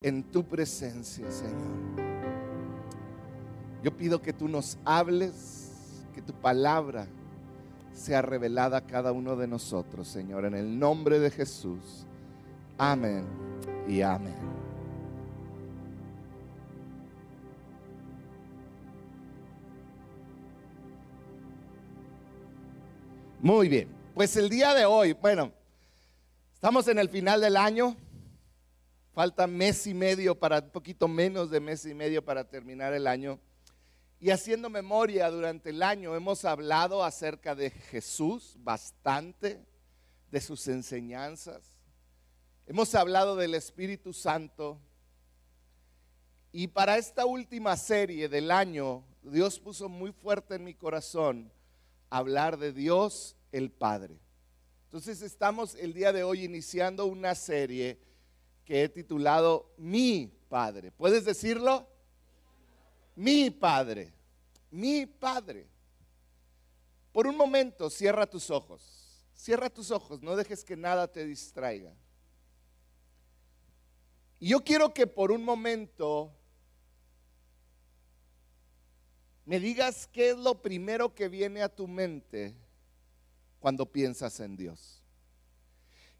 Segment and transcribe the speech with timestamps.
[0.00, 2.06] en tu presencia, Señor.
[3.82, 7.06] Yo pido que tú nos hables, que tu palabra
[7.92, 12.06] sea revelada a cada uno de nosotros, Señor, en el nombre de Jesús.
[12.76, 13.24] Amén
[13.88, 14.34] y amén.
[23.40, 25.52] Muy bien, pues el día de hoy, bueno,
[26.54, 27.96] estamos en el final del año,
[29.18, 33.08] falta mes y medio para, un poquito menos de mes y medio para terminar el
[33.08, 33.40] año.
[34.20, 39.60] Y haciendo memoria durante el año hemos hablado acerca de Jesús bastante,
[40.30, 41.64] de sus enseñanzas.
[42.64, 44.78] Hemos hablado del Espíritu Santo.
[46.52, 51.50] Y para esta última serie del año, Dios puso muy fuerte en mi corazón
[52.08, 54.20] hablar de Dios el Padre.
[54.84, 58.06] Entonces estamos el día de hoy iniciando una serie
[58.68, 60.92] que he titulado Mi Padre.
[60.92, 61.88] ¿Puedes decirlo?
[63.16, 64.12] Mi Padre,
[64.70, 65.66] mi Padre.
[67.10, 71.94] Por un momento cierra tus ojos, cierra tus ojos, no dejes que nada te distraiga.
[74.38, 76.30] Y yo quiero que por un momento
[79.46, 82.54] me digas qué es lo primero que viene a tu mente
[83.60, 84.97] cuando piensas en Dios.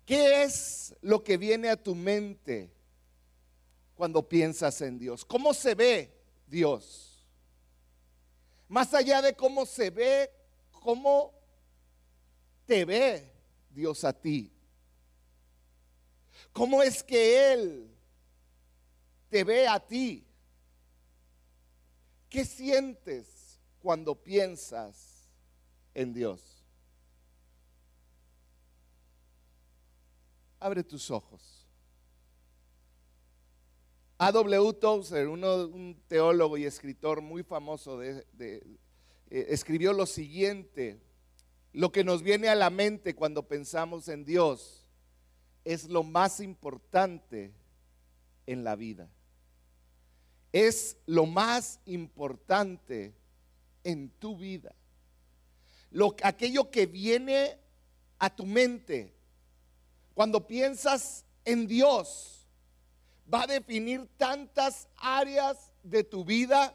[0.09, 2.73] ¿Qué es lo que viene a tu mente
[3.95, 5.23] cuando piensas en Dios?
[5.23, 6.11] ¿Cómo se ve
[6.47, 7.29] Dios?
[8.69, 10.31] Más allá de cómo se ve,
[10.71, 11.35] cómo
[12.65, 13.31] te ve
[13.69, 14.51] Dios a ti.
[16.55, 17.95] ¿Cómo es que Él
[19.29, 20.27] te ve a ti?
[22.31, 25.29] ¿Qué sientes cuando piensas
[25.93, 26.58] en Dios?
[30.61, 31.67] Abre tus ojos.
[34.19, 34.73] A.W.
[34.75, 38.27] Tozer, un teólogo y escritor muy famoso, eh,
[39.29, 41.01] escribió lo siguiente,
[41.73, 44.89] lo que nos viene a la mente cuando pensamos en Dios
[45.65, 47.53] es lo más importante
[48.47, 49.09] en la vida
[50.53, 53.15] es lo más importante
[53.85, 54.75] en tu vida.
[55.91, 57.59] Lo, aquello que viene
[58.19, 59.15] a tu mente
[60.19, 62.45] cuando piensas en Dios
[63.33, 66.75] va a definir tantas áreas de tu vida.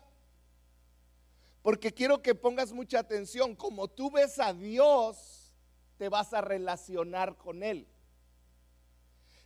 [1.62, 3.54] Porque quiero que pongas mucha atención.
[3.54, 5.54] Como tú ves a Dios,
[5.98, 7.86] te vas a relacionar con Él.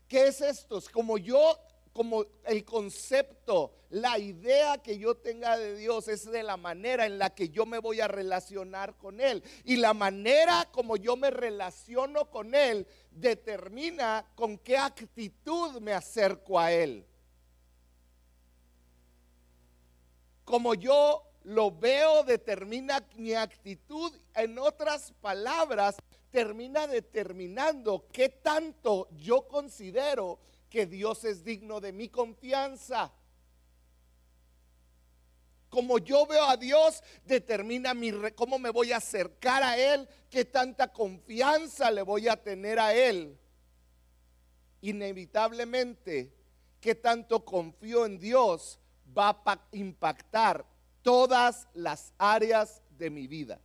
[0.08, 0.80] ¿Qué es esto?
[0.94, 1.58] Como yo
[1.98, 7.18] como el concepto, la idea que yo tenga de Dios es de la manera en
[7.18, 9.44] la que yo me voy a relacionar con Él.
[9.64, 16.60] Y la manera como yo me relaciono con Él determina con qué actitud me acerco
[16.60, 17.04] a Él.
[20.46, 24.14] Como yo lo veo determina mi actitud.
[24.36, 25.96] En otras palabras,
[26.30, 30.38] termina determinando qué tanto yo considero
[30.70, 33.12] que Dios es digno de mi confianza.
[35.70, 40.46] Como yo veo a Dios, determina mi, cómo me voy a acercar a Él, qué
[40.46, 43.38] tanta confianza le voy a tener a Él.
[44.82, 46.32] Inevitablemente,
[46.80, 48.80] qué tanto confío en Dios
[49.18, 50.66] va a impactar
[51.02, 53.60] todas las áreas de mi vida.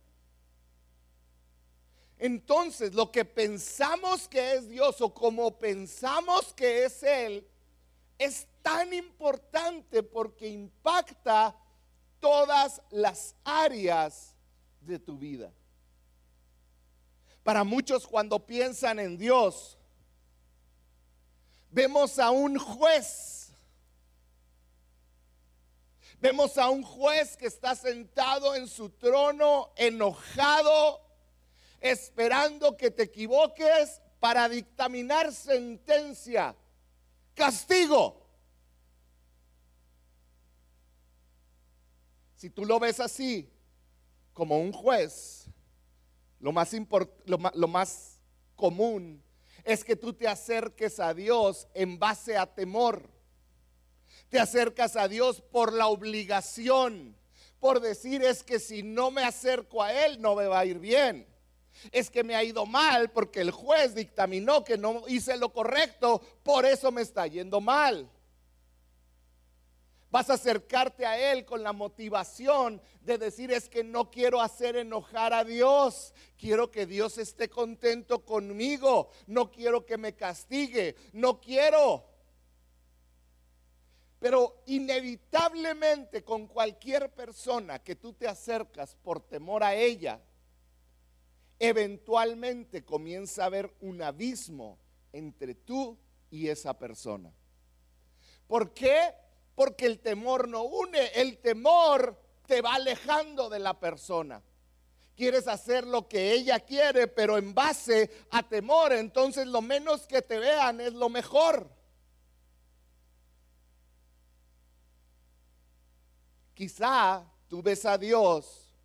[2.23, 7.45] Entonces, lo que pensamos que es Dios o como pensamos que es Él,
[8.17, 11.53] es tan importante porque impacta
[12.21, 14.37] todas las áreas
[14.79, 15.51] de tu vida.
[17.43, 19.77] Para muchos cuando piensan en Dios,
[21.71, 23.51] vemos a un juez.
[26.21, 31.02] Vemos a un juez que está sentado en su trono, enojado,
[31.83, 36.55] esperando que te equivoques para dictaminar sentencia,
[37.35, 38.25] castigo.
[42.37, 43.51] Si tú lo ves así,
[44.31, 45.47] como un juez,
[46.39, 46.73] lo más,
[47.25, 48.19] lo, más
[48.55, 49.21] común
[49.65, 53.09] es que tú te acerques a Dios en base a temor.
[54.29, 57.17] Te acercas a Dios por la obligación,
[57.59, 60.79] por decir es que si no me acerco a Él no me va a ir
[60.79, 61.32] bien
[61.91, 66.21] es que me ha ido mal porque el juez dictaminó que no hice lo correcto,
[66.43, 68.09] por eso me está yendo mal.
[70.13, 74.75] Vas a acercarte a Él con la motivación de decir es que no quiero hacer
[74.75, 76.13] enojar a Dios.
[76.37, 79.09] Quiero que Dios esté contento conmigo.
[79.25, 80.95] No quiero que me castigue.
[81.13, 82.05] No quiero.
[84.67, 90.21] inevitablemente con cualquier persona que tú te acercas por temor a ella,
[91.59, 94.77] eventualmente comienza a haber un abismo
[95.11, 95.97] entre tú
[96.29, 97.31] y esa persona.
[98.47, 99.13] ¿Por qué?
[99.55, 104.41] Porque el temor no une, el temor te va alejando de la persona.
[105.15, 110.21] Quieres hacer lo que ella quiere, pero en base a temor, entonces lo menos que
[110.23, 111.69] te vean es lo mejor.
[116.55, 118.75] Quizá tú ves a Dios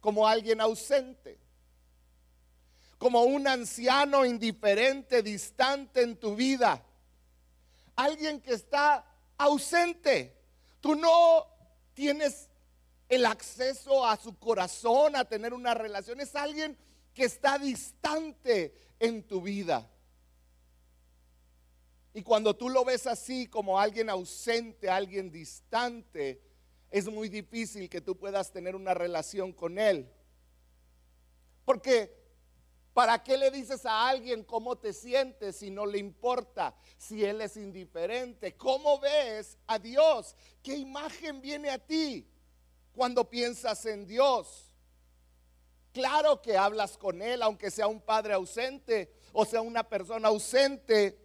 [0.00, 1.38] como alguien ausente,
[2.98, 6.84] como un anciano indiferente, distante en tu vida,
[7.94, 9.04] alguien que está
[9.38, 10.36] ausente.
[10.80, 11.46] Tú no
[11.94, 12.48] tienes
[13.08, 16.20] el acceso a su corazón, a tener una relación.
[16.20, 16.76] Es alguien
[17.14, 19.88] que está distante en tu vida.
[22.14, 26.42] Y cuando tú lo ves así como alguien ausente, alguien distante,
[26.90, 30.10] es muy difícil que tú puedas tener una relación con Él.
[31.64, 32.12] Porque
[32.98, 37.40] ¿para qué le dices a alguien cómo te sientes si no le importa, si Él
[37.40, 38.56] es indiferente?
[38.56, 40.34] ¿Cómo ves a Dios?
[40.64, 42.28] ¿Qué imagen viene a ti
[42.92, 44.72] cuando piensas en Dios?
[45.92, 51.24] Claro que hablas con Él, aunque sea un padre ausente o sea una persona ausente,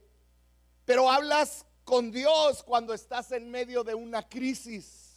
[0.86, 5.10] pero hablas con Dios cuando estás en medio de una crisis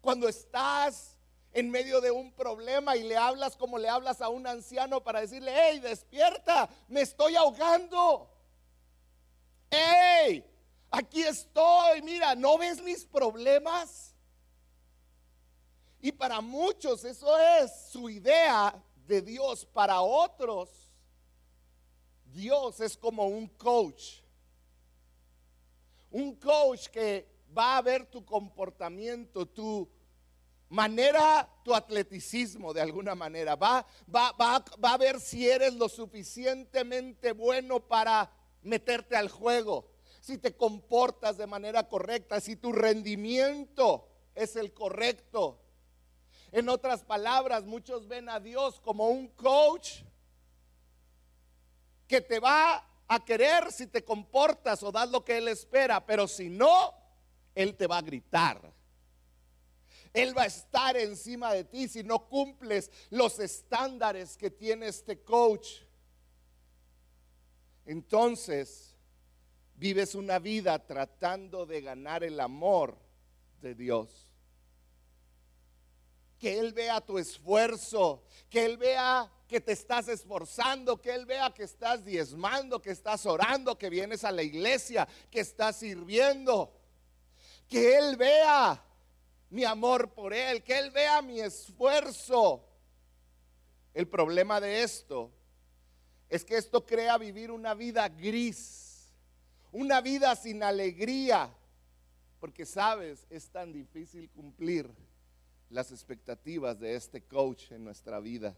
[0.00, 1.13] cuando estás
[1.54, 5.20] en medio de un problema y le hablas como le hablas a un anciano para
[5.20, 8.28] decirle, hey, despierta, me estoy ahogando.
[9.70, 10.44] Hey,
[10.90, 14.14] aquí estoy, mira, ¿no ves mis problemas?
[16.00, 18.74] Y para muchos eso es su idea
[19.06, 19.64] de Dios.
[19.64, 20.68] Para otros,
[22.32, 24.22] Dios es como un coach.
[26.10, 29.88] Un coach que va a ver tu comportamiento, tu
[30.74, 33.54] manera, tu atleticismo de alguna manera.
[33.54, 38.30] Va, va, va, va a ver si eres lo suficientemente bueno para
[38.62, 39.88] meterte al juego,
[40.20, 45.60] si te comportas de manera correcta, si tu rendimiento es el correcto.
[46.50, 50.02] En otras palabras, muchos ven a Dios como un coach
[52.08, 56.26] que te va a querer si te comportas o das lo que Él espera, pero
[56.26, 56.94] si no,
[57.54, 58.73] Él te va a gritar.
[60.14, 65.20] Él va a estar encima de ti si no cumples los estándares que tiene este
[65.22, 65.80] coach.
[67.84, 68.94] Entonces,
[69.74, 72.96] vives una vida tratando de ganar el amor
[73.60, 74.30] de Dios.
[76.38, 81.52] Que Él vea tu esfuerzo, que Él vea que te estás esforzando, que Él vea
[81.52, 86.72] que estás diezmando, que estás orando, que vienes a la iglesia, que estás sirviendo.
[87.68, 88.80] Que Él vea
[89.54, 92.68] mi amor por Él, que Él vea mi esfuerzo.
[93.94, 95.30] El problema de esto
[96.28, 99.12] es que esto crea vivir una vida gris,
[99.70, 101.54] una vida sin alegría,
[102.40, 104.90] porque sabes, es tan difícil cumplir
[105.70, 108.56] las expectativas de este coach en nuestra vida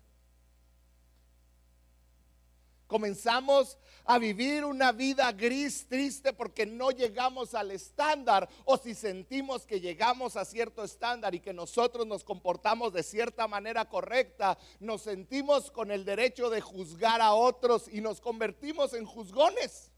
[2.87, 9.67] comenzamos a vivir una vida gris, triste, porque no llegamos al estándar, o si sentimos
[9.67, 15.03] que llegamos a cierto estándar y que nosotros nos comportamos de cierta manera correcta, nos
[15.03, 19.91] sentimos con el derecho de juzgar a otros y nos convertimos en juzgones.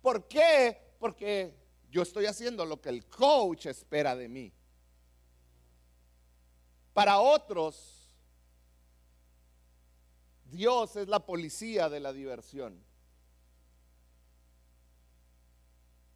[0.00, 0.94] ¿Por qué?
[0.98, 1.54] Porque
[1.90, 4.52] yo estoy haciendo lo que el coach espera de mí.
[6.92, 7.95] Para otros,
[10.50, 12.82] Dios es la policía de la diversión.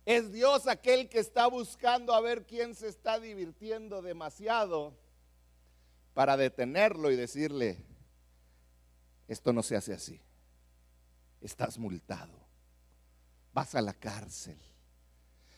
[0.07, 4.97] Es Dios aquel que está buscando a ver quién se está divirtiendo demasiado
[6.15, 7.85] para detenerlo y decirle,
[9.29, 10.21] esto no se hace así.
[11.41, 12.35] Estás multado.
[13.53, 14.59] Vas a la cárcel.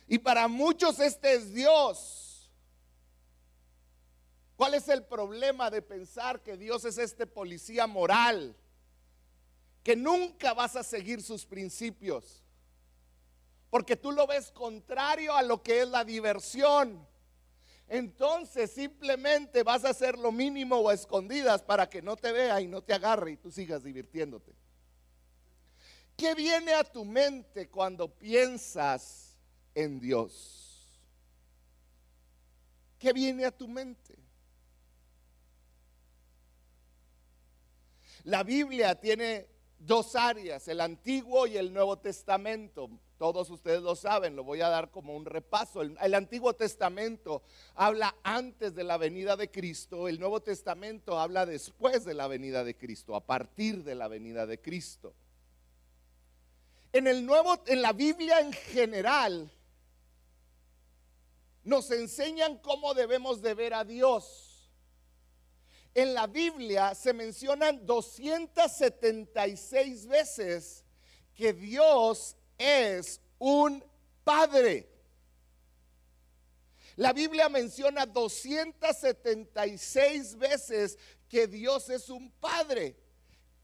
[0.06, 2.50] Y para muchos este es Dios.
[4.56, 8.54] ¿Cuál es el problema de pensar que Dios es este policía moral?
[9.82, 12.42] Que nunca vas a seguir sus principios.
[13.70, 17.06] Porque tú lo ves contrario a lo que es la diversión.
[17.88, 22.60] Entonces simplemente vas a hacer lo mínimo o a escondidas para que no te vea
[22.60, 24.54] y no te agarre y tú sigas divirtiéndote.
[26.16, 29.36] ¿Qué viene a tu mente cuando piensas
[29.74, 31.02] en Dios?
[32.98, 34.16] ¿Qué viene a tu mente?
[38.24, 39.51] La Biblia tiene
[39.86, 42.90] dos áreas, el Antiguo y el Nuevo Testamento.
[43.18, 45.82] todos ustedes lo saben, lo voy a dar como un repaso.
[45.82, 47.42] El, Antiguo Testamento
[47.74, 52.64] habla antes de la venida de Cristo, el Nuevo Testamento habla después de la venida
[52.64, 55.14] de Cristo, a partir de la venida de Cristo.
[56.92, 59.50] En el Nuevo, en la Biblia en general,
[61.64, 64.51] nos enseñan cómo debemos de ver a Dios.
[65.94, 70.86] En la Biblia se mencionan 276 veces
[71.34, 73.84] que Dios es un
[74.24, 74.88] padre.
[76.96, 82.96] La Biblia menciona 276 veces que Dios es un padre.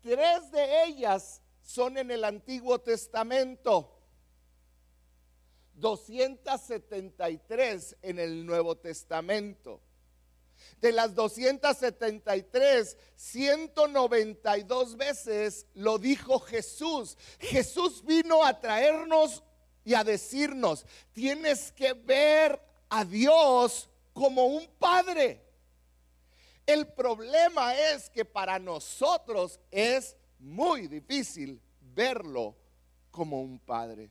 [0.01, 3.95] Tres de ellas son en el Antiguo Testamento.
[5.75, 9.81] 273 en el Nuevo Testamento.
[10.81, 17.17] De las 273, 192 veces lo dijo Jesús.
[17.39, 19.43] Jesús vino a traernos
[19.85, 25.43] y a decirnos, tienes que ver a Dios como un padre.
[26.67, 32.55] El problema es que para nosotros es muy difícil verlo
[33.11, 34.11] como un padre.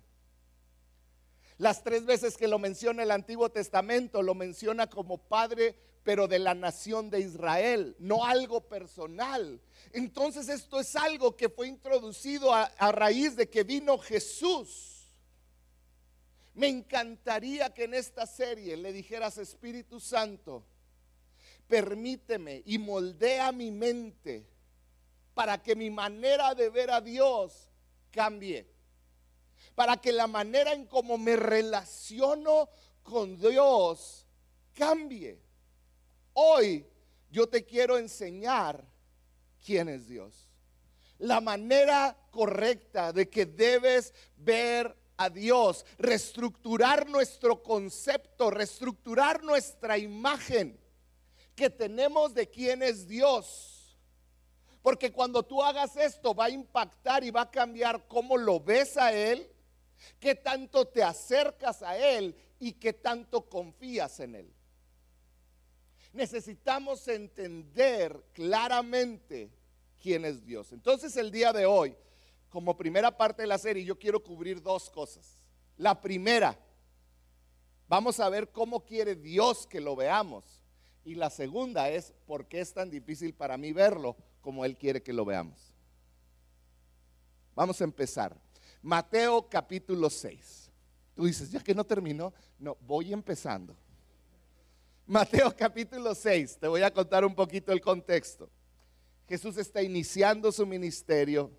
[1.57, 5.75] Las tres veces que lo menciona el Antiguo Testamento, lo menciona como padre,
[6.07, 9.59] pero de la nación de Israel, no algo personal.
[9.91, 15.13] Entonces esto es algo que fue introducido a, raíz de que vino Jesús.
[16.53, 20.63] Me encantaría que en esta serie le dijeras, Espíritu Santo,
[21.67, 24.47] permíteme y moldea mi mente
[25.33, 27.69] para que mi manera de ver a Dios
[28.11, 28.65] cambie
[29.75, 32.69] para que la manera en cómo me relaciono
[33.03, 34.25] con Dios
[34.73, 35.46] cambie.
[36.39, 36.85] Hoy
[37.31, 38.85] yo te quiero enseñar
[39.65, 40.47] quién es Dios.
[41.17, 50.79] La manera correcta de que debes ver a Dios, reestructurar nuestro concepto, reestructurar nuestra imagen
[51.55, 53.97] que tenemos de quién es Dios.
[54.83, 58.95] Porque cuando tú hagas esto va a impactar y va a cambiar cómo lo ves
[58.95, 59.51] a Él,
[60.19, 64.56] qué tanto te acercas a Él y qué tanto confías en Él.
[66.17, 69.51] Necesitamos entender claramente
[70.01, 70.71] quién es Dios.
[70.71, 71.95] Entonces el día de hoy,
[72.49, 75.37] como primera parte de la serie, yo quiero cubrir dos cosas.
[75.77, 76.57] La primera,
[77.87, 80.43] vamos a ver cómo quiere Dios que lo veamos.
[81.05, 85.03] Y la segunda es por qué es tan difícil para mí verlo como Él quiere
[85.03, 85.71] que lo veamos.
[87.53, 88.35] Vamos a empezar.
[88.81, 90.71] Mateo capítulo 6.
[91.13, 93.77] Tú dices, ya que no terminó, no, voy empezando.
[95.09, 98.49] Mateo capítulo 6, te voy a contar un poquito el contexto.
[99.25, 101.49] Jesús está iniciando su ministerio.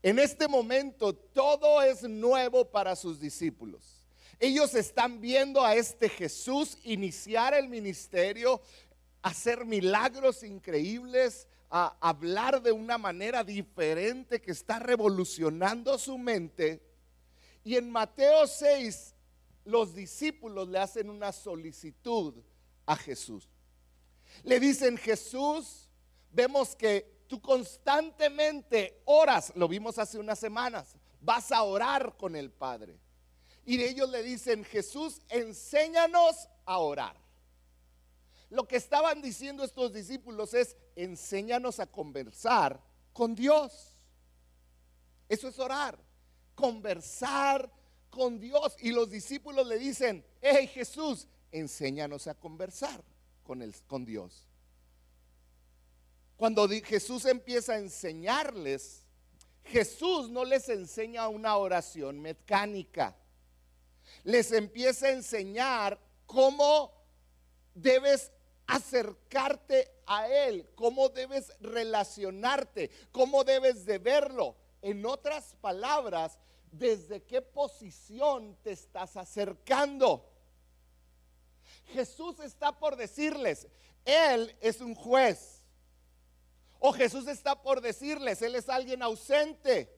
[0.00, 4.06] En este momento todo es nuevo para sus discípulos.
[4.38, 8.60] Ellos están viendo a este Jesús iniciar el ministerio,
[9.22, 16.80] hacer milagros increíbles, hablar de una manera diferente que está revolucionando su mente.
[17.64, 19.15] Y en Mateo 6,
[19.66, 22.34] los discípulos le hacen una solicitud
[22.86, 23.48] a Jesús.
[24.44, 25.88] Le dicen, Jesús,
[26.30, 32.50] vemos que tú constantemente oras, lo vimos hace unas semanas, vas a orar con el
[32.50, 32.98] Padre.
[33.64, 37.16] Y ellos le dicen, Jesús, enséñanos a orar.
[38.48, 42.80] Lo que estaban diciendo estos discípulos es, enséñanos a conversar
[43.12, 43.96] con Dios.
[45.28, 45.98] Eso es orar,
[46.54, 47.68] conversar
[48.16, 48.74] con Dios.
[48.80, 53.04] Y los discípulos le dicen, hey Jesús, enséñanos a conversar
[53.44, 54.46] con, el, con Dios.
[56.38, 59.02] Cuando Jesús empieza a enseñarles,
[59.64, 63.14] Jesús no les enseña una oración mecánica.
[64.24, 66.92] Les empieza a enseñar cómo
[67.74, 68.32] debes
[68.66, 74.56] acercarte a Él, cómo debes relacionarte, cómo debes de verlo.
[74.80, 76.38] En otras palabras,
[76.72, 80.30] desde qué posición te estás acercando.
[81.92, 83.66] Jesús está por decirles,
[84.04, 85.62] Él es un juez.
[86.78, 89.94] O Jesús está por decirles, Él es alguien ausente.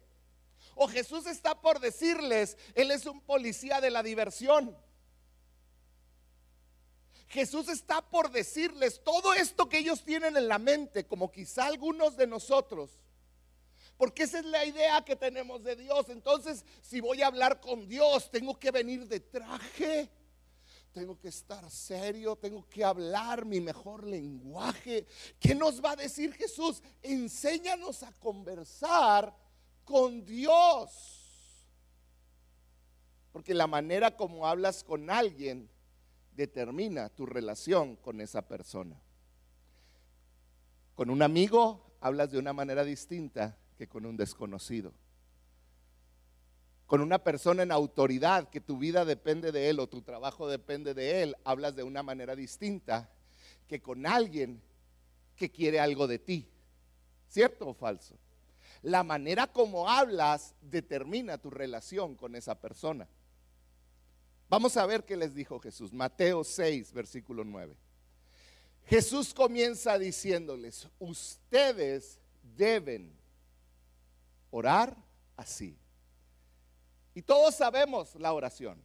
[0.75, 4.77] O Jesús está por decirles, Él es un policía de la diversión.
[7.29, 12.17] Jesús está por decirles todo esto que ellos tienen en la mente, como quizá algunos
[12.17, 12.99] de nosotros.
[13.99, 16.09] Porque esa es la idea que tenemos de Dios.
[16.09, 20.09] Entonces, si voy a hablar con Dios, tengo que venir de traje.
[20.93, 25.05] Tengo que estar serio, tengo que hablar mi mejor lenguaje.
[25.41, 26.81] ¿Qué nos va a decir Jesús?
[27.03, 29.35] Enséñanos a conversar
[29.85, 31.27] con Dios.
[33.33, 35.69] Porque la manera como hablas con alguien
[36.37, 39.01] determina tu relación con esa persona.
[40.95, 44.93] Con un amigo hablas de una manera distinta que con un desconocido.
[46.87, 50.95] Con una persona en autoridad que tu vida depende de él o tu trabajo depende
[50.95, 53.09] de él, hablas de una manera distinta
[53.69, 54.61] que con alguien
[55.37, 56.49] que quiere algo de ti.
[57.29, 58.19] ¿Cierto o falso?
[58.83, 63.07] La manera como hablas determina tu relación con esa persona.
[64.49, 65.93] Vamos a ver qué les dijo Jesús.
[65.93, 67.77] Mateo 6, versículo 9.
[68.87, 72.19] Jesús comienza diciéndoles, ustedes
[72.57, 73.18] deben
[74.51, 74.97] orar
[75.37, 75.79] así.
[77.15, 78.83] Y todos sabemos la oración,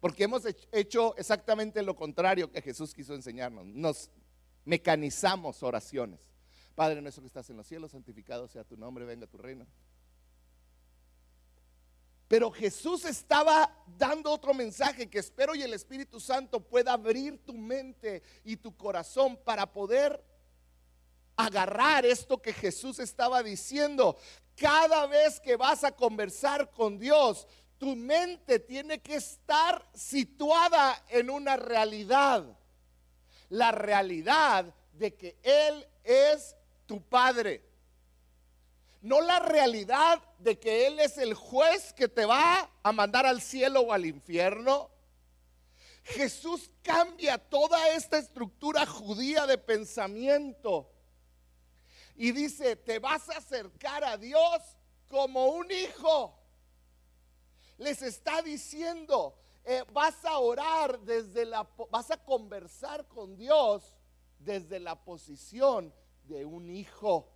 [0.00, 3.66] porque hemos hecho exactamente lo contrario que Jesús quiso enseñarnos.
[3.66, 4.10] Nos
[4.64, 6.20] mecanizamos oraciones.
[6.74, 9.66] Padre nuestro que estás en los cielos, santificado sea tu nombre, venga tu reino.
[12.28, 17.54] Pero Jesús estaba dando otro mensaje que espero y el Espíritu Santo pueda abrir tu
[17.54, 20.22] mente y tu corazón para poder
[21.36, 24.16] agarrar esto que Jesús estaba diciendo.
[24.56, 27.46] Cada vez que vas a conversar con Dios,
[27.78, 32.44] tu mente tiene que estar situada en una realidad.
[33.50, 37.62] La realidad de que Él es tu Padre
[39.06, 43.40] no la realidad de que Él es el juez que te va a mandar al
[43.40, 44.90] cielo o al infierno.
[46.02, 50.90] Jesús cambia toda esta estructura judía de pensamiento
[52.16, 54.62] y dice, te vas a acercar a Dios
[55.08, 56.38] como un hijo.
[57.78, 63.94] Les está diciendo, eh, vas a orar desde la, vas a conversar con Dios
[64.38, 65.92] desde la posición
[66.24, 67.30] de un hijo.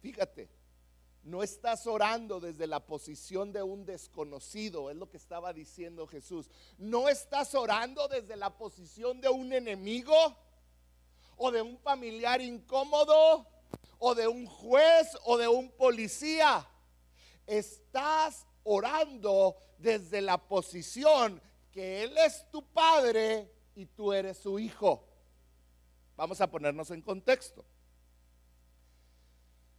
[0.00, 0.50] Fíjate,
[1.22, 6.50] no estás orando desde la posición de un desconocido, es lo que estaba diciendo Jesús.
[6.76, 10.36] No estás orando desde la posición de un enemigo
[11.44, 13.44] o de un familiar incómodo
[13.98, 16.64] o de un juez o de un policía.
[17.48, 25.04] Estás orando desde la posición que Él es tu padre y tú eres su hijo.
[26.16, 27.64] Vamos a ponernos en contexto.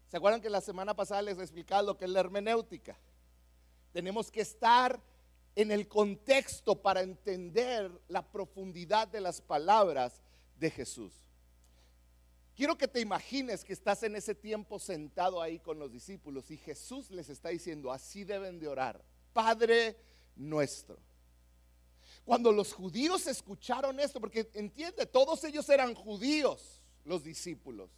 [0.09, 2.99] ¿Se acuerdan que la semana pasada les explicaba lo que es la hermenéutica?
[3.93, 4.99] Tenemos que estar
[5.55, 10.21] en el contexto para entender la profundidad de las palabras
[10.57, 11.23] de Jesús.
[12.55, 16.57] Quiero que te imagines que estás en ese tiempo sentado ahí con los discípulos y
[16.57, 19.97] Jesús les está diciendo, así deben de orar, Padre
[20.35, 20.99] nuestro.
[22.25, 27.89] Cuando los judíos escucharon esto, porque entiende, todos ellos eran judíos, los discípulos.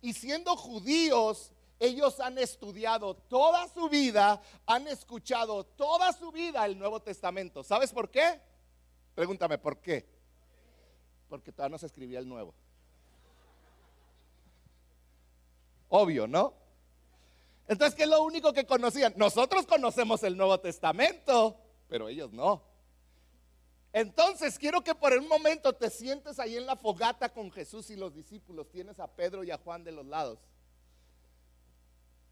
[0.00, 6.78] Y siendo judíos, ellos han estudiado toda su vida, han escuchado toda su vida el
[6.78, 7.62] Nuevo Testamento.
[7.62, 8.40] ¿Sabes por qué?
[9.14, 10.08] Pregúntame, ¿por qué?
[11.28, 12.54] Porque todavía no se escribía el Nuevo.
[15.94, 16.54] Obvio, ¿no?
[17.68, 19.12] Entonces, ¿qué es lo único que conocían?
[19.18, 22.62] Nosotros conocemos el Nuevo Testamento, pero ellos no.
[23.92, 27.96] Entonces quiero que por un momento te sientes ahí en la fogata con Jesús y
[27.96, 28.70] los discípulos.
[28.70, 30.38] Tienes a Pedro y a Juan de los lados.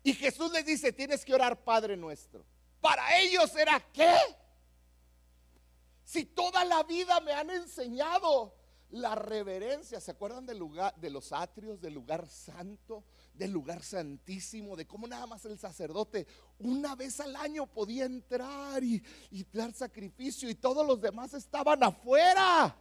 [0.03, 2.47] Y Jesús les dice, tienes que orar Padre nuestro.
[2.81, 4.17] Para ellos era qué?
[6.03, 8.55] Si toda la vida me han enseñado
[8.89, 13.05] la reverencia, ¿se acuerdan del lugar de los atrios, del lugar santo?
[13.41, 16.27] Del lugar santísimo, de cómo nada más el sacerdote
[16.59, 19.03] una vez al año podía entrar y,
[19.51, 22.77] dar sacrificio y todos los demás estaban afuera.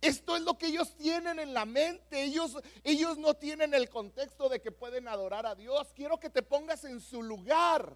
[0.00, 2.22] Esto es lo que ellos tienen en la mente.
[2.22, 5.92] Ellos, ellos no tienen el contexto de que pueden adorar a Dios.
[5.94, 7.94] Quiero que te pongas en su lugar.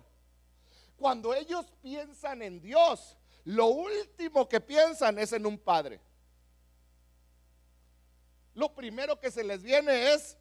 [0.97, 5.99] Cuando ellos piensan en Dios, lo último que piensan es en un padre
[8.55, 10.37] lo primero que se les viene es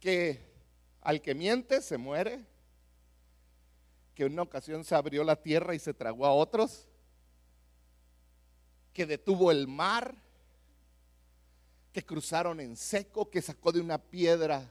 [0.00, 0.40] que
[1.00, 2.44] al que miente se muere,
[4.14, 6.86] que en una ocasión se abrió la tierra y se tragó a otros,
[8.92, 10.16] que detuvo el mar,
[11.92, 14.70] que cruzaron en seco, que sacó de una piedra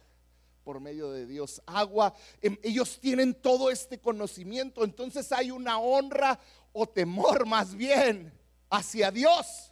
[0.64, 2.14] por medio de Dios agua.
[2.42, 6.40] Em, ellos tienen todo este conocimiento, entonces hay una honra
[6.74, 8.34] o temor más bien
[8.70, 9.72] hacia Dios.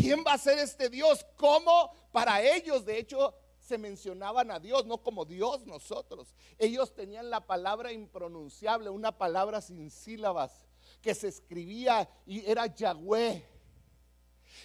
[0.00, 1.26] ¿Quién va a ser este Dios?
[1.36, 1.92] ¿Cómo?
[2.12, 6.34] Para ellos, de hecho, se mencionaban a Dios, no como Dios nosotros.
[6.58, 10.66] Ellos tenían la palabra impronunciable, una palabra sin sílabas,
[11.02, 13.44] que se escribía y era Yahweh.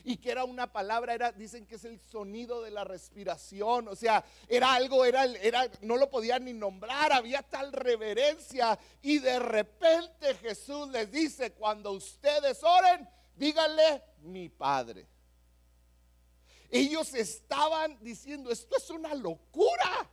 [0.04, 3.96] y que era una palabra, era, dicen que es el sonido de la respiración, o
[3.96, 9.40] sea, era algo, era, era, no lo podían ni nombrar, había tal reverencia y de
[9.40, 15.13] repente Jesús les dice, cuando ustedes oren, díganle mi Padre.
[16.76, 20.10] Ellos estaban diciendo, esto es una locura.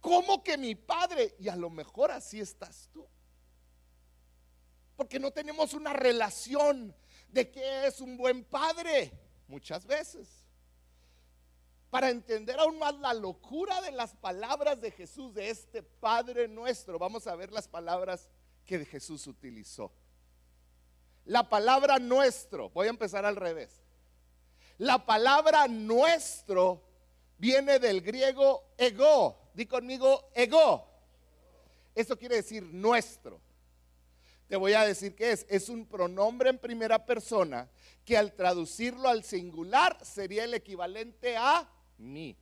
[0.00, 1.36] ¿Cómo que mi Padre?
[1.38, 3.06] Y a lo mejor así estás tú.
[4.96, 6.96] Porque no tenemos una relación
[7.28, 9.12] de que es un buen padre
[9.48, 10.46] muchas veces.
[11.90, 16.98] Para entender aún más la locura de las palabras de Jesús, de este Padre nuestro,
[16.98, 18.30] vamos a ver las palabras
[18.64, 19.92] que Jesús utilizó.
[21.26, 23.81] La palabra nuestro, voy a empezar al revés.
[24.82, 26.82] La palabra nuestro
[27.38, 29.38] viene del griego ego.
[29.54, 30.88] Di conmigo ego.
[31.94, 33.40] Eso quiere decir nuestro
[34.52, 35.46] te voy a decir que es.
[35.48, 37.70] Es un pronombre en primera persona
[38.04, 41.66] que al traducirlo al singular sería el equivalente a
[41.96, 42.36] mí.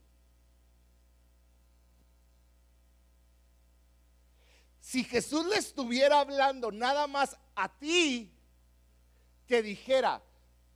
[4.80, 8.32] Si Jesús le estuviera hablando nada más a ti,
[9.46, 10.20] te dijera,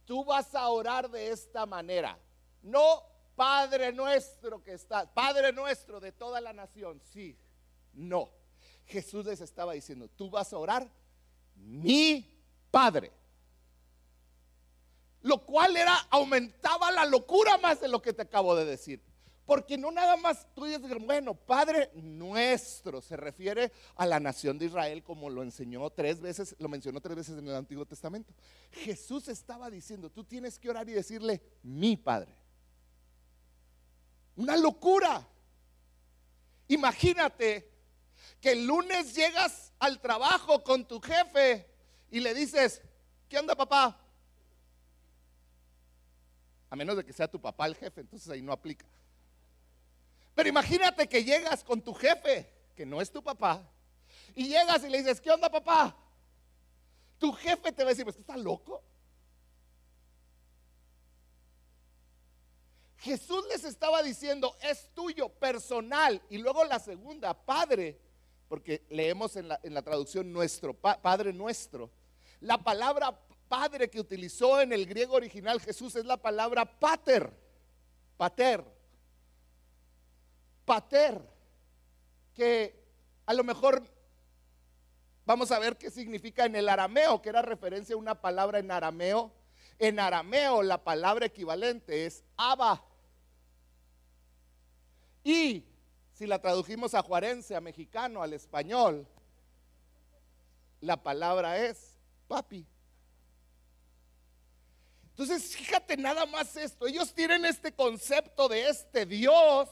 [0.05, 2.19] tú vas a orar de esta manera.
[2.63, 3.03] No
[3.37, 7.01] Padre nuestro que está, Padre nuestro de toda la nación.
[7.13, 7.37] Sí,
[7.93, 8.31] no.
[8.87, 10.89] Jesús les estaba diciendo, tú vas a orar
[11.57, 12.41] mi
[12.71, 13.13] padre.
[15.23, 19.03] Lo cual era, aumentaba la locura más de lo que te acabo de decir.
[19.47, 24.67] Porque no nada más tú dices, bueno, Padre nuestro, se refiere a la nación de
[24.67, 28.33] Israel como lo enseñó tres veces, lo mencionó tres veces en el Antiguo Testamento.
[28.73, 32.35] Jesús estaba diciendo, tú tienes que orar y decirle, mi Padre.
[34.37, 35.27] Una locura.
[36.69, 37.71] Imagínate
[38.41, 41.69] que el lunes llegas al trabajo con tu jefe
[42.11, 42.81] y le dices,
[43.29, 44.01] ¿qué onda papá?
[46.71, 48.87] A menos de que sea tu papá el jefe, entonces ahí no aplica.
[50.35, 53.63] Pero imagínate que llegas con tu jefe, que no es tu papá,
[54.35, 55.97] y llegas y le dices, ¿qué onda papá?
[57.19, 58.83] Tu jefe te va a decir, ¿estás está loco?
[62.99, 66.21] Jesús les estaba diciendo, es tuyo, personal.
[66.31, 68.01] Y luego la segunda, Padre,
[68.49, 71.91] porque leemos en la, traducción nuestro, Padre nuestro.
[72.41, 73.19] La palabra
[73.49, 77.31] Padre que utilizó en el griego original Jesús es la palabra pater,
[78.17, 78.65] pater,
[80.65, 81.21] pater,
[82.35, 82.83] que
[83.27, 83.83] a lo mejor
[85.25, 88.71] vamos a ver qué significa en el arameo, que era referencia a una palabra en
[88.71, 89.33] arameo.
[89.79, 92.85] En arameo la palabra equivalente es Abba.
[95.23, 95.65] Y
[96.13, 99.07] si la tradujimos a juarense, a mexicano, al español,
[100.81, 101.97] la palabra es
[102.29, 102.67] papi.
[105.11, 106.87] Entonces, fíjate nada más esto.
[106.87, 109.69] Ellos tienen este concepto de este Dios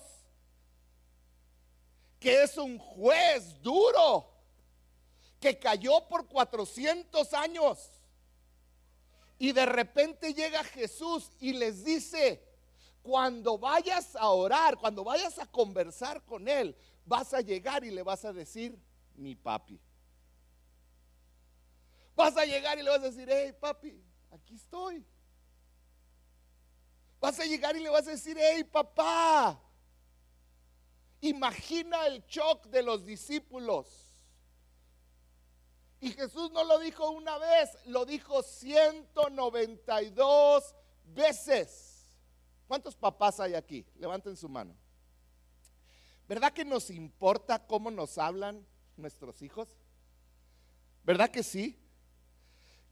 [2.23, 4.31] que es un juez duro,
[5.41, 7.91] que cayó por 400 años.
[9.39, 12.41] Y de repente llega Jesús y les dice,
[13.03, 18.05] cuando vayas a orar, cuando vayas a conversar con Él, vas a llegar y le
[18.05, 18.79] vas a decir,
[19.17, 19.81] mi papi.
[22.15, 25.05] Vas a llegar y le vas a decir, hey papi, aquí estoy.
[27.21, 29.61] Vas a llegar y le vas a decir, hey papá.
[31.23, 34.13] Imagina el shock de los discípulos.
[36.01, 42.11] Y Jesús no lo dijo una vez, lo dijo 192 veces.
[42.67, 43.87] ¿Cuántos papás hay aquí?
[43.95, 44.75] Levanten su mano.
[46.27, 49.69] ¿Verdad que nos importa cómo nos hablan nuestros hijos?
[51.05, 51.79] ¿Verdad que sí?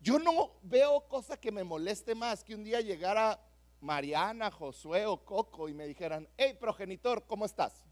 [0.00, 3.44] Yo no veo cosa que me moleste más que un día llegara
[3.80, 7.89] Mariana, Josué o Coco y me dijeran, hey progenitor, ¿cómo estás?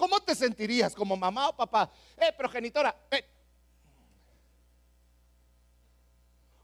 [0.00, 1.92] ¿Cómo te sentirías como mamá o papá?
[2.16, 2.96] Hey progenitora,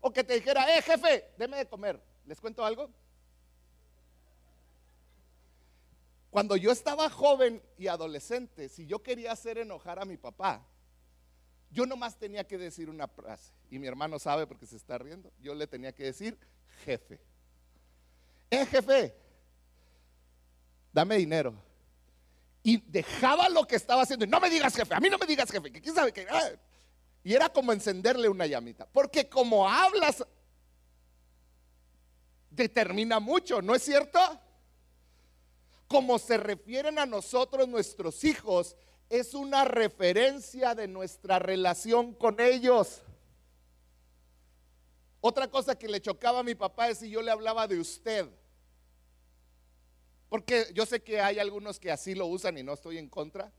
[0.00, 2.00] O que te dijera, hey jefe, deme de comer.
[2.24, 2.88] ¿Les cuento algo?
[6.30, 10.66] Cuando yo estaba joven y adolescente, si yo quería hacer enojar a mi papá,
[11.70, 13.52] yo nomás tenía que decir una frase.
[13.70, 15.30] Y mi hermano sabe porque se está riendo.
[15.42, 16.38] Yo le tenía que decir,
[16.86, 17.20] jefe.
[18.48, 19.14] Eh, jefe,
[20.90, 21.66] dame dinero.
[22.66, 24.24] Y dejaba lo que estaba haciendo.
[24.24, 25.70] Y no me digas jefe, a mí no me digas jefe.
[25.70, 26.26] Que quién sabe que.
[26.28, 26.50] Ah".
[27.22, 28.88] Y era como encenderle una llamita.
[28.92, 30.26] Porque como hablas
[32.50, 34.18] determina mucho, ¿no es cierto?
[35.86, 38.74] Como se refieren a nosotros nuestros hijos,
[39.08, 43.00] es una referencia de nuestra relación con ellos.
[45.20, 48.28] Otra cosa que le chocaba a mi papá es si yo le hablaba de usted.
[50.28, 53.52] Porque yo sé que hay algunos que así lo usan y no estoy en contra.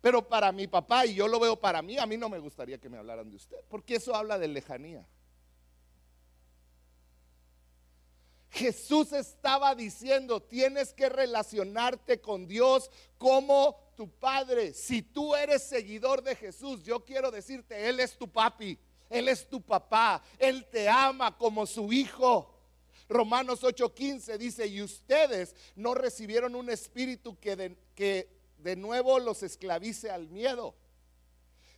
[0.00, 2.78] Pero para mi papá, y yo lo veo para mí, a mí no me gustaría
[2.78, 5.06] que me hablaran de usted, porque eso habla de lejanía.
[8.50, 14.72] Jesús estaba diciendo, tienes que relacionarte con Dios como tu Padre.
[14.72, 18.78] Si tú eres seguidor de Jesús, yo quiero decirte, Él es tu papi,
[19.10, 22.55] Él es tu papá, Él te ama como su hijo.
[23.08, 29.42] Romanos 8:15 dice, y ustedes no recibieron un espíritu que de, que de nuevo los
[29.42, 30.74] esclavice al miedo,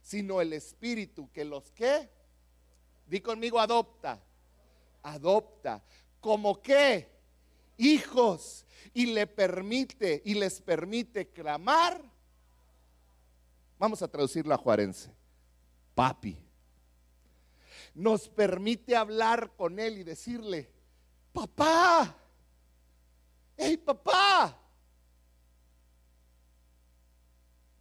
[0.03, 2.09] sino el espíritu que los que,
[3.07, 4.23] di conmigo, adopta,
[5.03, 5.83] adopta
[6.21, 7.09] como que
[7.77, 8.65] hijos
[8.95, 12.03] y le permite y les permite clamar.
[13.79, 15.11] Vamos a traducirlo a juarense.
[15.95, 16.37] Papi.
[17.95, 20.71] Nos permite hablar con él y decirle,
[21.33, 22.17] papá,
[23.57, 24.59] hey papá,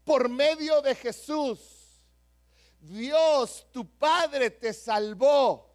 [0.04, 1.60] por medio de Jesús,
[2.80, 5.68] Dios, tu Padre, te salvó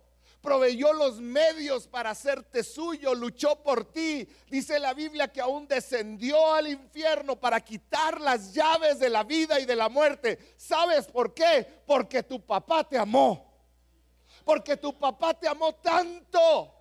[0.42, 4.28] proveyó los medios para hacerte suyo, luchó por ti.
[4.50, 9.60] Dice la Biblia que aún descendió al infierno para quitar las llaves de la vida
[9.60, 10.54] y de la muerte.
[10.56, 11.66] ¿Sabes por qué?
[11.86, 13.50] Porque tu papá te amó.
[14.44, 16.74] Porque tu papá te amó tanto.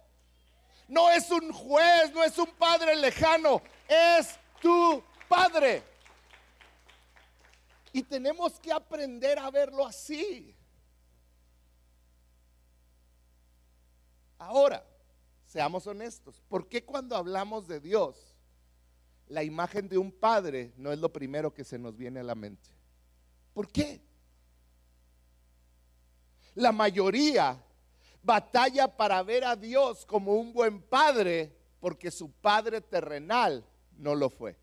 [0.92, 5.82] No es un juez, no es un padre lejano, es tu padre.
[7.94, 10.54] Y tenemos que aprender a verlo así.
[14.38, 14.86] Ahora,
[15.46, 18.36] seamos honestos, ¿por qué cuando hablamos de Dios,
[19.28, 22.36] la imagen de un padre no es lo primero que se nos viene a la
[22.36, 22.70] mente?
[23.54, 24.02] ¿Por qué?
[26.56, 27.64] La mayoría
[28.24, 33.66] batalla para ver a Dios como un buen padre porque su padre terrenal
[33.98, 34.56] no lo fue.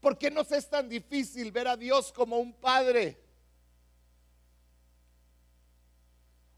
[0.00, 3.18] ¿Por qué nos es tan difícil ver a Dios como un padre?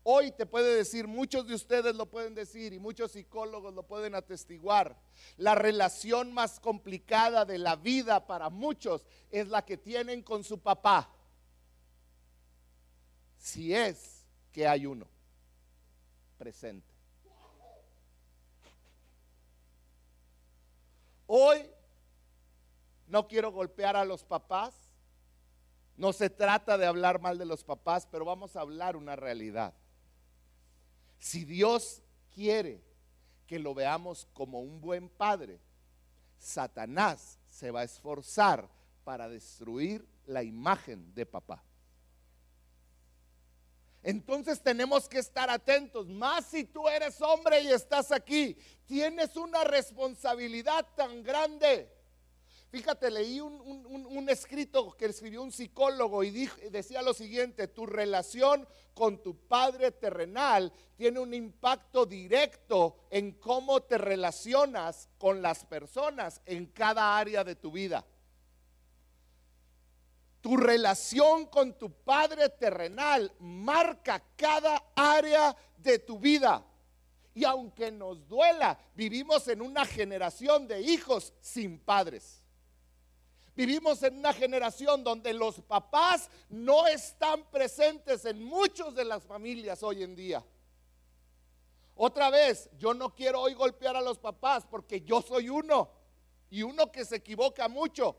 [0.03, 4.15] Hoy te puede decir, muchos de ustedes lo pueden decir y muchos psicólogos lo pueden
[4.15, 4.97] atestiguar.
[5.37, 10.59] La relación más complicada de la vida para muchos es la que tienen con su
[10.59, 11.11] papá.
[13.41, 15.07] Si es que hay uno
[16.39, 16.87] presente.
[21.27, 21.67] Hoy
[23.07, 24.75] no quiero golpear a los papás.
[25.97, 29.75] No se trata de hablar mal de los papás, pero vamos a hablar una realidad.
[31.19, 32.03] Si Dios
[32.35, 32.83] quiere
[33.47, 35.61] que lo veamos como un buen padre,
[36.39, 38.69] Satanás se va a esforzar
[39.05, 41.63] para destruir la imagen de papá.
[44.03, 49.65] Entonces tenemos que estar atentos, más si tú eres hombre y estás aquí, tienes una
[49.65, 51.89] responsabilidad tan grande
[52.71, 59.21] Fíjate, leí un, escrito que escribió un psicólogo y decía lo siguiente, tu relación con
[59.21, 66.67] tu padre terrenal tiene un impacto directo en cómo te relacionas con las personas en
[66.67, 68.07] cada área de tu vida.
[70.41, 76.65] Tu relación con tu padre terrenal marca cada área de tu vida.
[77.35, 82.43] Y aunque nos duela, vivimos en una generación de hijos sin padres.
[83.55, 89.83] Vivimos en una generación donde los papás no están presentes en muchas de las familias
[89.83, 90.45] hoy en día.
[91.95, 95.91] Otra vez, yo no quiero hoy golpear a los papás porque yo soy uno
[96.49, 98.17] y uno que se equivoca mucho.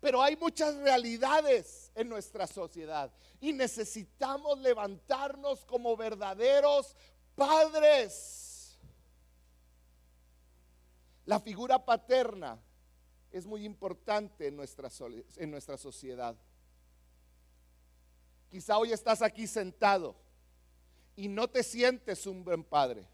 [0.00, 6.96] Pero hay muchas realidades en nuestra sociedad y necesitamos levantarnos como verdaderos
[7.34, 8.78] padres.
[11.26, 12.58] La figura paterna
[13.30, 14.88] es muy importante en nuestra,
[15.36, 16.36] en nuestra sociedad.
[18.48, 20.16] Quizá hoy estás aquí sentado
[21.14, 23.06] y no te sientes un buen padre.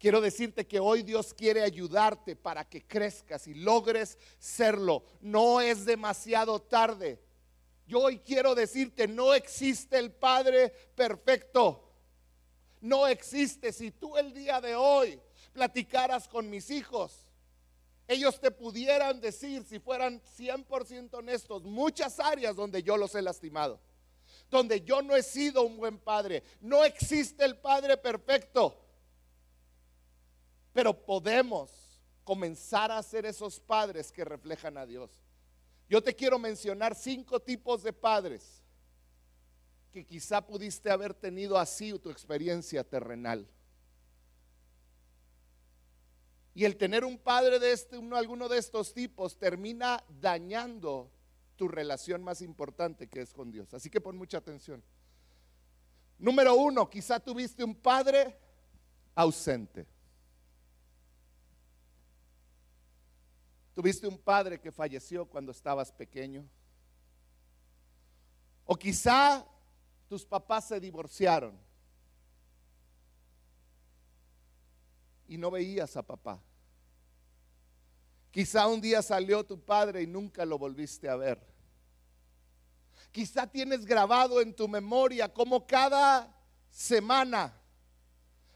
[0.00, 5.04] Quiero decirte que hoy Dios quiere ayudarte para que crezcas y logres serlo.
[5.20, 7.20] No es demasiado tarde.
[7.86, 11.92] Yo hoy quiero decirte, no existe el Padre perfecto.
[12.80, 13.74] No existe.
[13.74, 15.20] Si tú el día de hoy
[15.52, 17.12] platicaras con mis hijos,
[18.08, 23.78] ellos te pudieran decir, si fueran 100% honestos, muchas áreas donde yo los he lastimado,
[24.48, 26.42] donde yo no he sido un buen padre.
[26.62, 28.89] No existe el padre perfecto,
[30.72, 31.70] pero podemos
[32.24, 35.10] comenzar a ser esos padres que reflejan a Dios.
[35.88, 38.62] Yo te quiero mencionar cinco tipos de padres
[39.92, 43.48] que quizá pudiste haber tenido así tu experiencia terrenal.
[46.54, 51.10] Y el tener un padre de este, uno, alguno de estos tipos, termina dañando
[51.56, 53.74] tu relación más importante que es con Dios.
[53.74, 54.82] Así que pon mucha atención.
[56.18, 58.36] Número uno, quizá tuviste un padre
[59.14, 59.86] ausente.
[63.74, 66.48] Tuviste un padre que falleció cuando estabas pequeño.
[68.64, 69.46] O quizá
[70.08, 71.58] tus papás se divorciaron
[75.26, 76.40] y no veías a papá.
[78.30, 81.40] Quizá un día salió tu padre y nunca lo volviste a ver.
[83.12, 86.32] Quizá tienes grabado en tu memoria como cada
[86.68, 87.60] semana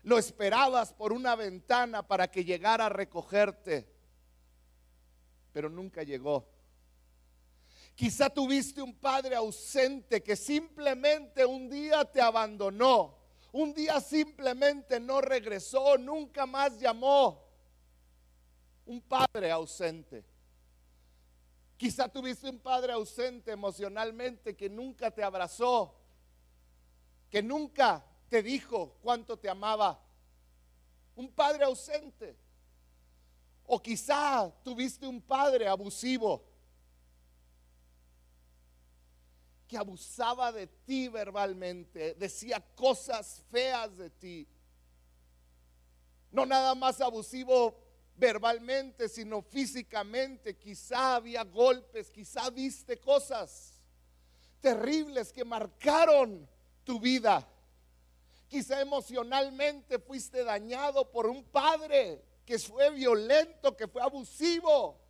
[0.04, 3.88] lo esperabas por una ventana para que llegara a recogerte,
[5.54, 6.46] pero nunca llegó.
[7.94, 13.16] Quizá tuviste un padre ausente que simplemente un día te abandonó,
[13.52, 17.44] un día simplemente no regresó, nunca más llamó.
[18.84, 20.24] Un padre ausente.
[21.76, 25.94] Quizá tuviste un padre ausente emocionalmente que nunca te abrazó,
[27.30, 30.02] que nunca te dijo cuánto te amaba.
[31.14, 32.43] Un padre ausente.
[33.66, 36.44] O quizá tuviste un padre abusivo
[39.66, 44.46] que abusaba de ti verbalmente, decía cosas feas de ti.
[46.30, 47.80] No nada más abusivo
[48.16, 50.56] verbalmente, sino físicamente.
[50.56, 53.80] Quizá había golpes, quizá viste cosas
[54.60, 56.48] terribles que marcaron
[56.84, 57.46] tu vida.
[58.48, 65.00] Quizá emocionalmente fuiste dañado por un padre que fue violento, que fue abusivo.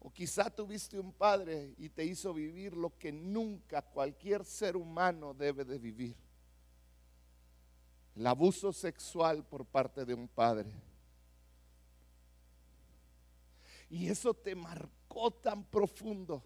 [0.00, 5.34] O quizá tuviste un padre y te hizo vivir lo que nunca cualquier ser humano
[5.34, 6.16] debe de vivir.
[8.14, 10.72] El abuso sexual por parte de un padre.
[13.90, 16.42] Y eso te marcó tan profundo.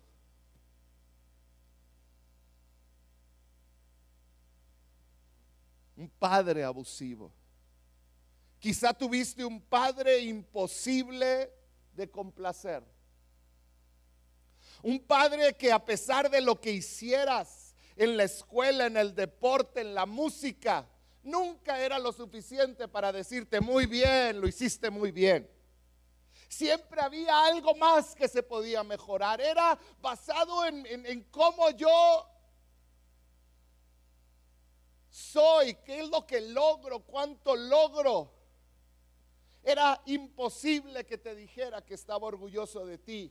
[6.02, 7.32] Un padre abusivo.
[8.58, 11.48] Quizá tuviste un padre imposible
[11.92, 12.82] de complacer.
[14.82, 19.82] Un padre que a pesar de lo que hicieras en la escuela, en el deporte,
[19.82, 20.88] en la música,
[21.22, 25.48] nunca era lo suficiente para decirte muy bien, lo hiciste muy bien.
[26.48, 29.40] Siempre había algo más que se podía mejorar.
[29.40, 32.26] Era basado en, cómo yo
[35.12, 38.32] soy, qué es lo que logro, cuánto logro.
[39.62, 43.30] Era imposible que te dijera que estaba orgulloso de ti.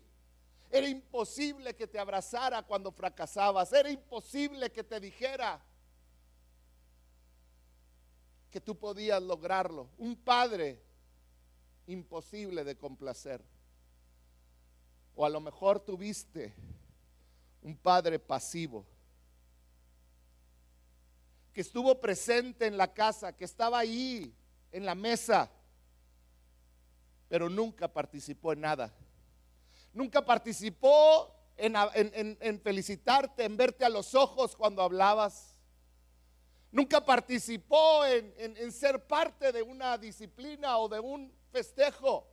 [0.70, 3.74] Era imposible que te abrazara cuando fracasabas.
[3.74, 5.60] Era imposible que te dijera
[8.52, 9.90] que tú podías lograrlo.
[9.98, 10.80] Un padre
[11.88, 13.44] imposible de complacer.
[15.16, 16.54] O a lo mejor tuviste
[17.64, 18.86] un padre pasivo
[21.54, 24.34] que estuvo presente en la casa, que estaba ahí
[24.72, 25.52] en la mesa,
[27.28, 28.94] pero nunca participó en nada.
[29.94, 35.58] Nunca participó en, felicitarte, en verte a los ojos cuando hablabas.
[36.72, 42.32] Nunca participó en ser parte de una disciplina o de un festejo.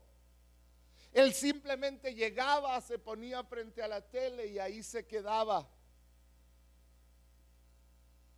[1.13, 5.69] Él simplemente llegaba, se ponía frente a la tele y ahí se quedaba.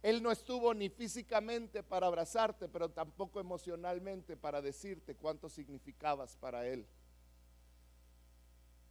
[0.03, 6.67] Él no estuvo ni físicamente para abrazarte, pero tampoco emocionalmente para decirte cuánto significabas para
[6.67, 6.87] Él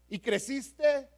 [0.10, 1.10] y creciste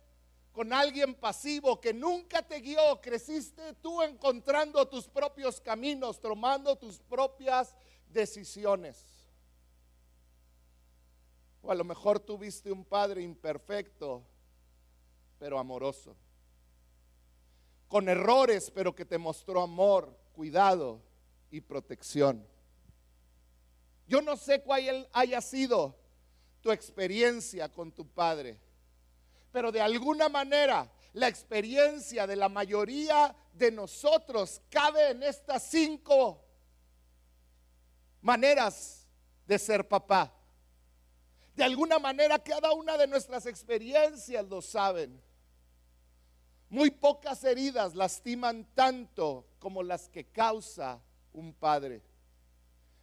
[0.51, 6.99] con alguien pasivo que nunca te guió, creciste tú encontrando tus propios caminos, tomando tus
[6.99, 7.73] propias
[8.09, 9.01] decisiones.
[11.61, 14.23] O a lo mejor tuviste un padre imperfecto,
[15.39, 16.17] pero amoroso.
[17.91, 20.99] Con errores, pero que te mostró amor, cuidado
[21.51, 22.43] y protección.
[24.07, 25.95] Yo no sé cuál haya sido
[26.61, 28.59] tu experiencia con tu padre
[29.51, 36.43] pero de alguna manera la experiencia de la mayoría de nosotros cabe en estas cinco
[38.21, 39.05] maneras
[39.45, 40.33] de ser papá.
[41.53, 45.21] De alguna manera cada una de nuestras experiencias lo saben.
[46.71, 51.01] Muy pocas heridas lastiman tanto como las que causa
[51.33, 52.01] un padre.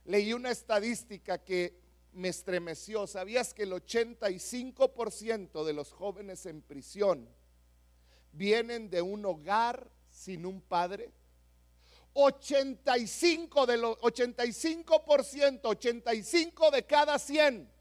[0.07, 1.79] Leí una estadística que
[2.15, 3.07] me estremeció.
[3.07, 7.29] ¿Sabías que el 85% de los jóvenes en prisión
[8.33, 11.13] vienen de un hogar sin un padre?
[12.15, 17.78] 85 de los 85%, 85 de cada 100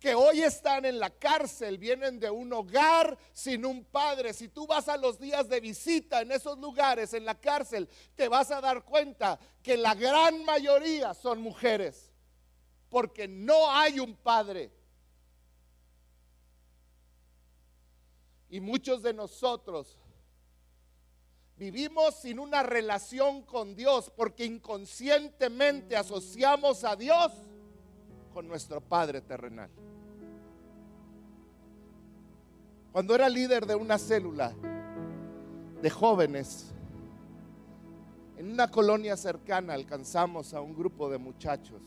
[0.00, 4.32] que hoy están en la cárcel vienen de un hogar sin un padre.
[4.32, 7.86] Si tú vas a los días de visita en esos lugares, en la cárcel,
[8.16, 12.10] te vas a dar cuenta que la gran mayoría son mujeres,
[12.88, 14.72] porque no hay un padre.
[18.48, 19.98] Y muchos de nosotros
[21.56, 27.32] vivimos sin una relación con Dios porque inconscientemente asociamos a Dios
[28.32, 29.70] con nuestro Padre terrenal.
[32.92, 34.52] Cuando era líder de una célula
[35.80, 36.72] de jóvenes,
[38.36, 41.82] en una colonia cercana alcanzamos a un grupo de muchachos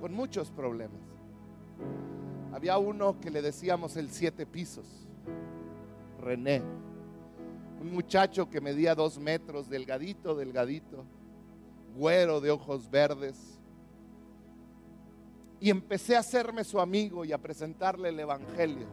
[0.00, 1.02] con muchos problemas.
[2.52, 4.86] Había uno que le decíamos el siete pisos,
[6.20, 6.62] René,
[7.80, 11.04] un muchacho que medía dos metros, delgadito, delgadito,
[11.96, 13.59] güero de ojos verdes,
[15.60, 18.86] y empecé a hacerme su amigo y a presentarle el Evangelio.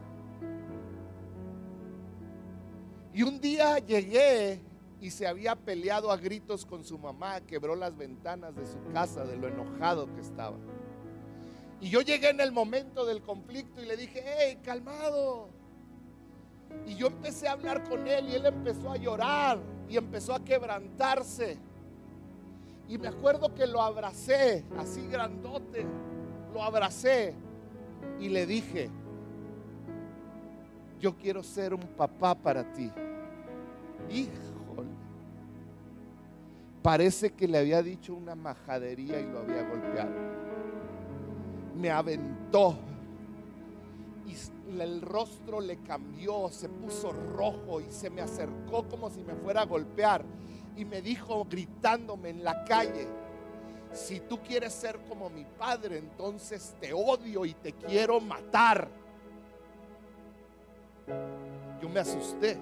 [3.14, 4.62] Y un día llegué
[5.00, 9.24] y se había peleado a gritos con su mamá, quebró las ventanas de su casa
[9.24, 10.58] de lo enojado que estaba.
[11.80, 15.50] Y yo llegué en el momento del conflicto y le dije, hey, calmado.
[16.86, 20.44] Y yo empecé a hablar con él y él empezó a llorar y empezó a
[20.44, 21.58] quebrantarse.
[22.90, 25.86] Y me acuerdo que lo abracé, así grandote
[26.58, 27.36] lo abracé
[28.20, 28.90] y le dije,
[31.00, 32.92] yo quiero ser un papá para ti.
[34.10, 34.90] Híjole.
[36.82, 40.16] Parece que le había dicho una majadería y lo había golpeado.
[41.76, 42.76] Me aventó
[44.26, 49.36] y el rostro le cambió, se puso rojo y se me acercó como si me
[49.36, 50.26] fuera a golpear
[50.76, 53.08] y me dijo gritándome en la calle,
[53.98, 58.88] si tú quieres ser como mi padre, entonces te odio y te quiero matar.
[61.82, 62.58] Yo me asusté.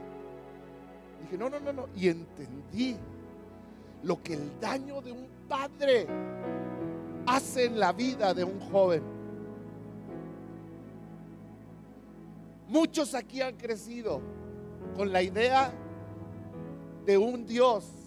[1.21, 1.87] Dije, no, no, no, no.
[1.95, 2.95] Y entendí
[4.03, 6.07] lo que el daño de un padre
[7.27, 9.03] hace en la vida de un joven.
[12.67, 14.21] Muchos aquí han crecido
[14.95, 15.71] con la idea
[17.05, 18.04] de un Dios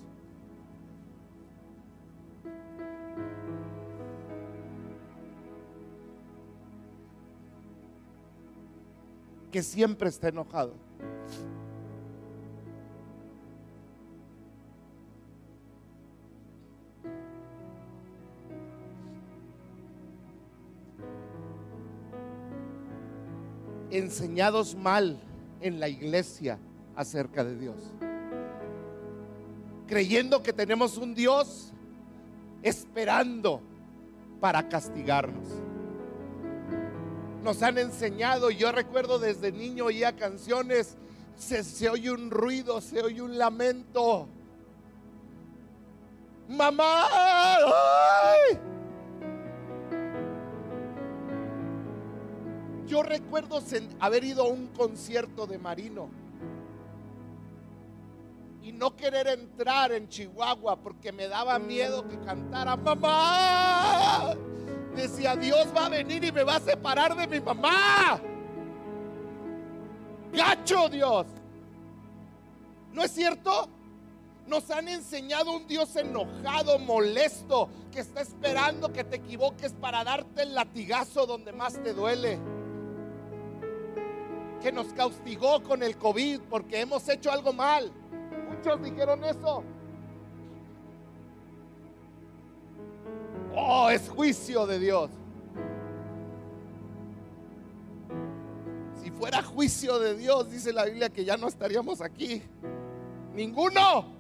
[9.51, 10.75] que siempre está enojado.
[23.91, 25.19] enseñados mal
[25.61, 26.59] en la iglesia
[26.95, 27.77] acerca de Dios.
[29.87, 31.73] Creyendo que tenemos un Dios
[32.63, 33.63] esperando
[34.41, 35.49] para castigarnos
[37.43, 38.51] nos han enseñado.
[38.51, 40.97] Yo recuerdo desde niño oía canciones,
[41.37, 44.29] se, oye un ruido, se oye un lamento.
[46.49, 47.07] Mamá,
[52.87, 53.63] yo recuerdo
[54.01, 56.09] haber ido a un concierto de Marino
[58.63, 64.35] y no querer entrar en Chihuahua porque me daba miedo que cantara mamá
[65.03, 68.21] decía, Dios va a venir y me va a separar de mi mamá.
[70.33, 71.27] Gacho Dios.
[72.93, 73.69] ¿No es cierto?
[74.47, 80.43] Nos han enseñado un Dios enojado, molesto, que está esperando que te equivoques para darte
[80.43, 82.39] el latigazo donde más te duele.
[84.63, 87.93] Que nos castigó con el COVID porque hemos hecho algo mal.
[88.49, 89.63] Muchos dijeron eso.
[93.55, 95.11] Oh, es juicio de Dios.
[99.03, 102.43] Si fuera juicio de Dios, dice la Biblia que ya no estaríamos aquí.
[103.35, 104.18] Ninguno.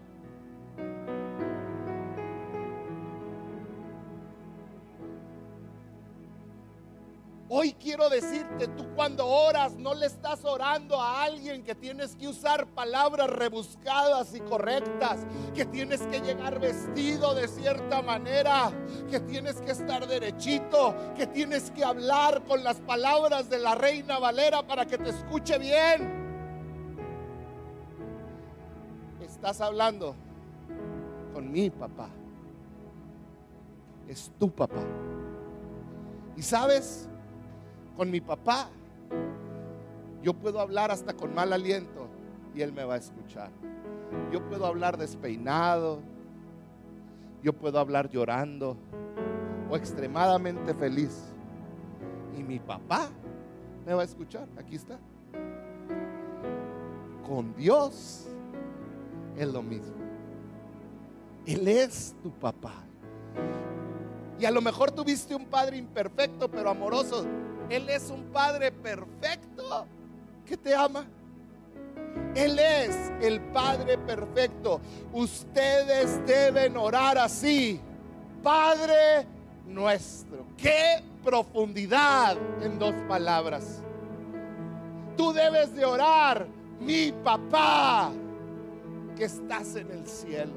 [7.50, 12.28] Hoy quiero decirte, tú cuando oras no le estás orando a alguien que tienes que
[12.28, 15.20] usar palabras rebuscadas y correctas,
[15.54, 18.70] que tienes que llegar vestido de cierta manera,
[19.10, 24.18] que tienes que estar derechito, que tienes que hablar con las palabras de la reina
[24.18, 26.28] Valera para que te escuche bien.
[29.22, 30.14] Estás hablando
[31.32, 32.10] con mi papá.
[34.06, 34.82] es tu papá.
[36.36, 37.08] Y sabes,
[37.98, 38.68] con mi papá,
[40.22, 42.06] yo puedo hablar hasta con mal aliento
[42.54, 43.50] y él me va a escuchar.
[44.32, 46.00] Yo puedo hablar despeinado,
[47.42, 48.76] yo puedo hablar llorando
[49.68, 51.24] o extremadamente feliz.
[52.38, 53.08] Y mi papá
[53.84, 54.46] me va a escuchar.
[54.56, 54.96] Aquí está.
[57.26, 58.28] Con Dios
[59.36, 59.96] es lo mismo.
[61.46, 62.74] Él es tu papá.
[64.38, 67.26] Y a lo mejor tuviste un padre imperfecto, pero amoroso.
[67.68, 69.86] Él es un padre perfecto
[70.46, 71.06] que te ama.
[72.34, 74.80] Él es el Padre perfecto.
[75.12, 77.80] Ustedes deben orar así.
[78.42, 79.26] Padre
[79.66, 80.46] nuestro.
[80.56, 83.82] Qué profundidad en dos palabras.
[85.16, 86.46] Tú debes de orar,
[86.80, 88.12] mi papá,
[89.16, 90.52] que estás en el cielo.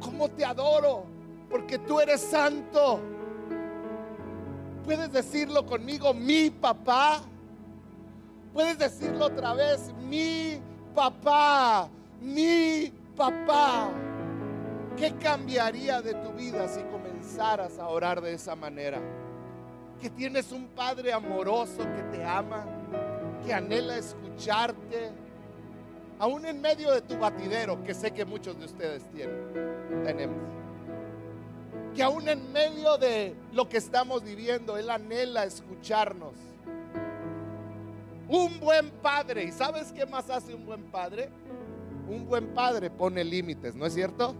[0.00, 1.04] ¿Cómo te adoro?
[1.48, 3.00] Porque tú eres santo.
[4.84, 7.22] Puedes decirlo conmigo, mi papá.
[8.52, 10.60] Puedes decirlo otra vez, mi
[10.94, 11.88] papá,
[12.20, 13.90] mi papá.
[14.96, 19.00] ¿Qué cambiaría de tu vida si comenzaras a orar de esa manera?
[20.00, 22.64] Que tienes un Padre amoroso que te ama,
[23.44, 25.10] que anhela escucharte,
[26.18, 30.63] aún en medio de tu batidero, que sé que muchos de ustedes tienen, tenemos.
[31.94, 36.34] Que aún en medio de lo que estamos viviendo, Él anhela escucharnos.
[38.28, 39.44] Un buen padre.
[39.44, 41.28] ¿Y sabes qué más hace un buen padre?
[42.08, 44.34] Un buen padre pone límites, ¿no es cierto?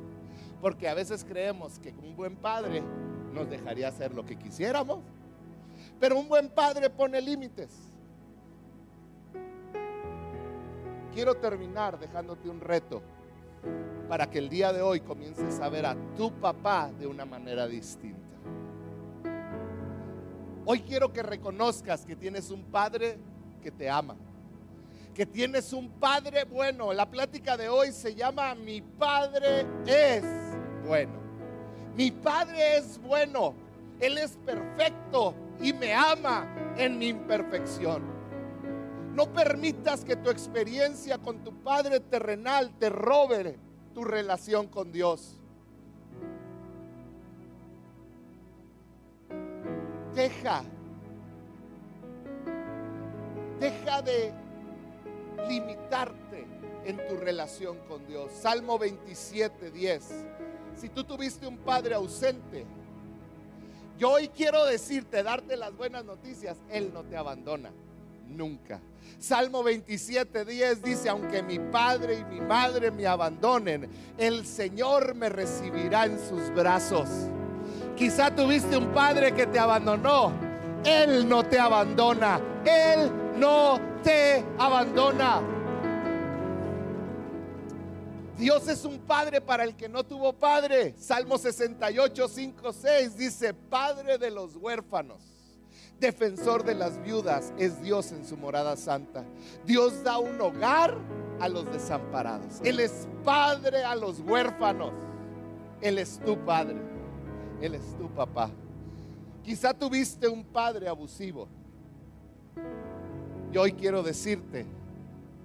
[0.61, 2.83] Porque a veces creemos que un buen padre
[3.33, 5.01] nos dejaría hacer lo que quisiéramos.
[6.01, 7.71] Pero un buen padre pone límites.
[11.15, 13.01] Quiero terminar dejándote un reto
[14.09, 17.67] para que el día de hoy comiences a ver a tu papá de una manera
[17.67, 18.21] distinta.
[20.67, 23.19] Hoy quiero que reconozcas que tienes un padre
[23.63, 24.17] que te ama,
[25.15, 26.93] que tienes un Padre bueno.
[26.93, 30.25] La plática de hoy se llama Mi Padre es
[30.87, 31.13] bueno.
[31.97, 33.55] Mi Padre es bueno,
[34.01, 38.14] Él es perfecto y me ama en mi imperfección.
[39.15, 43.59] No permitas que tu experiencia con tu Padre terrenal te robe
[43.95, 45.39] tu relación con Dios.
[50.15, 50.65] Deja
[53.61, 54.33] Deja de
[55.49, 56.47] limitarte
[56.85, 58.31] en tu relación con Dios.
[58.33, 60.25] Salmo 27, 10.
[60.77, 62.67] Si tú tuviste un padre ausente,
[63.97, 67.71] yo hoy quiero decirte, darte las buenas noticias, Él no te abandona,
[68.29, 68.81] nunca.
[69.19, 75.29] Salmo 27, 10 dice, aunque mi padre y mi madre me abandonen, el Señor me
[75.29, 77.09] recibirá en sus brazos.
[77.97, 80.33] Quizá tuviste un padre que te abandonó,
[80.85, 85.41] Él no te abandona, Él no te abandona.
[88.37, 90.95] Dios es un padre para el que no tuvo padre.
[90.99, 95.34] Salmo 68, 5, 6 dice, Padre de los huérfanos,
[96.01, 99.25] defensor de las viudas, es Dios en su morada santa.
[99.65, 100.97] Dios da un hogar
[101.41, 102.61] a los desamparados.
[102.63, 104.93] Él es padre a los huérfanos.
[105.81, 106.77] Él es tu padre.
[107.61, 108.51] Él es tu papá.
[109.43, 111.49] Quizá tuviste un padre abusivo.
[113.53, 114.67] Yo hoy quiero decirte,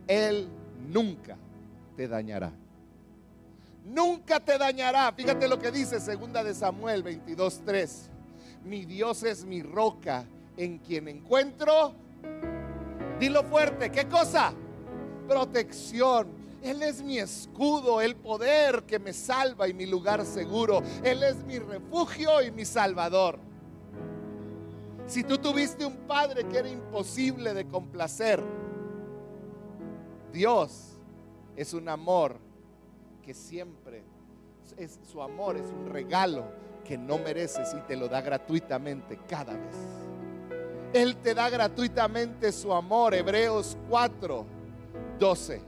[0.08, 0.48] Él
[0.90, 1.38] nunca
[1.96, 2.52] te dañará.
[3.86, 5.12] Nunca te dañará.
[5.12, 8.10] Fíjate lo que dice segunda de Samuel 22:3.
[8.64, 10.26] Mi Dios es mi roca
[10.60, 11.94] en quien encuentro.
[13.18, 14.54] Dilo fuerte, ¿qué cosa?
[15.28, 16.28] Protección.
[16.62, 20.84] Él es mi escudo, el poder que me salva y mi lugar seguro.
[21.02, 23.40] Él es mi refugio y mi salvador.
[25.08, 28.44] Si tú tuviste un padre que era imposible de complacer,
[30.34, 31.00] Dios
[31.56, 32.38] es un amor
[33.24, 34.04] que siempre,
[34.78, 36.44] es, su amor es un regalo
[36.84, 40.09] que no mereces y te lo da gratuitamente cada vez.
[40.94, 44.46] Él te da gratuitamente su amor, Hebreos 4,
[45.20, 45.62] 12.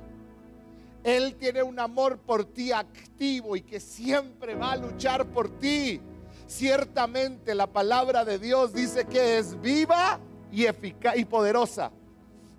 [1.03, 6.01] Él tiene un amor por ti activo y que siempre va a luchar por ti.
[6.47, 10.19] Ciertamente la palabra de Dios dice que es viva
[10.51, 11.91] y eficaz y poderosa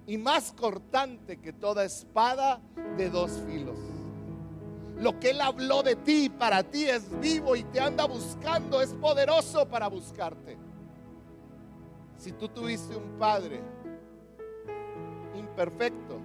[0.06, 2.60] y más cortante que toda espada
[2.96, 3.76] de dos filos.
[5.00, 8.94] Lo que Él habló de ti para ti es vivo y te anda buscando, es
[8.94, 10.61] poderoso para buscarte.
[12.22, 13.60] Si tú tuviste un padre
[15.36, 16.20] imperfecto,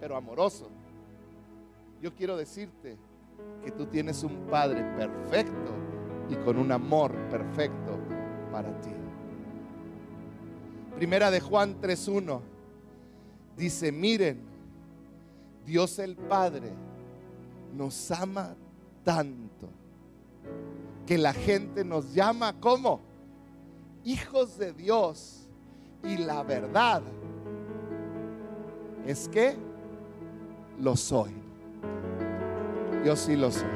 [0.00, 0.70] pero amoroso,
[2.00, 2.96] yo quiero decirte
[3.62, 5.74] que tú tienes un Padre perfecto
[6.30, 7.98] y con un amor perfecto
[8.50, 8.88] para ti.
[10.96, 12.40] Primera de Juan 3.1
[13.58, 14.40] dice, miren,
[15.66, 16.72] Dios el Padre
[17.76, 18.56] nos ama
[19.04, 19.68] tanto
[21.04, 23.07] que la gente nos llama como
[24.08, 25.48] hijos de Dios.
[26.02, 27.02] Y la verdad
[29.06, 29.56] es que
[30.78, 31.32] lo soy.
[33.04, 33.68] Yo sí lo soy.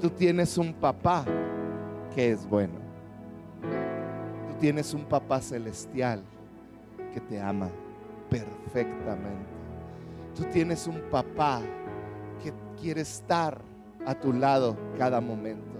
[0.00, 1.24] Tú tienes un papá
[2.14, 2.78] que es bueno.
[4.48, 6.22] Tú tienes un papá celestial
[7.12, 7.70] que te ama
[8.30, 9.46] perfectamente.
[10.34, 11.60] Tú tienes un papá
[12.42, 13.58] que quiere estar
[14.06, 15.76] a tu lado cada momento.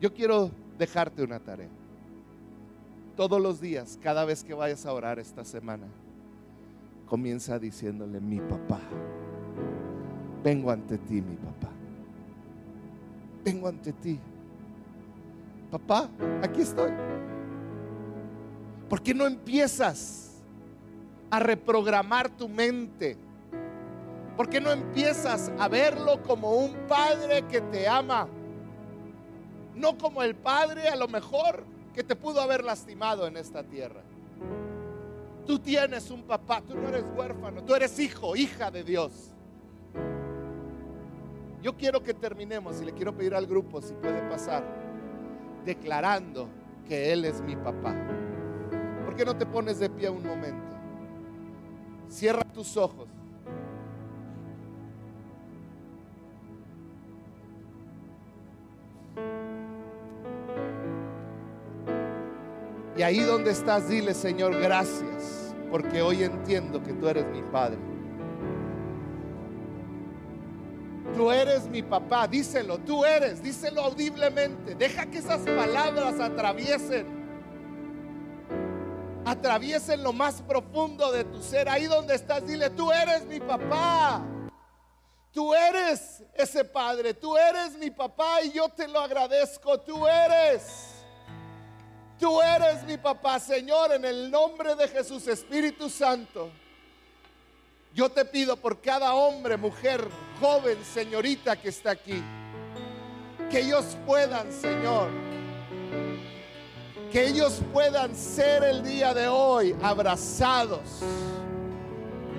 [0.00, 1.70] Yo quiero dejarte una tarea.
[3.16, 5.86] Todos los días, cada vez que vayas a orar esta semana,
[7.06, 8.80] comienza diciéndole, mi papá,
[10.42, 11.70] vengo ante ti, mi papá.
[13.44, 14.18] Vengo ante ti.
[15.70, 16.10] Papá,
[16.42, 16.90] aquí estoy.
[18.88, 20.42] ¿Por qué no empiezas
[21.30, 23.16] a reprogramar tu mente?
[24.36, 28.26] ¿Por qué no empiezas a verlo como un padre que te ama?
[29.74, 31.64] No como el padre a lo mejor
[31.94, 34.02] que te pudo haber lastimado en esta tierra.
[35.46, 39.30] Tú tienes un papá, tú no eres huérfano, tú eres hijo, hija de Dios.
[41.62, 44.64] Yo quiero que terminemos y le quiero pedir al grupo si puede pasar
[45.64, 46.48] declarando
[46.86, 47.94] que Él es mi papá.
[49.04, 50.76] ¿Por qué no te pones de pie un momento?
[52.08, 53.13] Cierra tus ojos.
[63.04, 67.78] Ahí donde estás, dile, Señor, gracias, porque hoy entiendo que tú eres mi Padre.
[71.14, 74.74] Tú eres mi papá, díselo, tú eres, díselo audiblemente.
[74.74, 77.24] Deja que esas palabras atraviesen
[79.24, 81.68] atraviesen lo más profundo de tu ser.
[81.68, 84.22] Ahí donde estás, dile, tú eres mi papá.
[85.32, 89.80] Tú eres ese padre, tú eres mi papá y yo te lo agradezco.
[89.80, 90.93] Tú eres.
[92.18, 96.50] Tú eres mi papá, Señor, en el nombre de Jesús, Espíritu Santo.
[97.92, 100.06] Yo te pido por cada hombre, mujer,
[100.40, 102.22] joven, señorita que está aquí,
[103.50, 105.08] que ellos puedan, Señor,
[107.12, 111.02] que ellos puedan ser el día de hoy abrazados